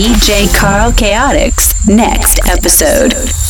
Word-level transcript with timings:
DJ 0.00 0.48
Carl 0.56 0.92
Chaotix 0.94 1.74
next 1.86 2.40
episode. 2.48 3.49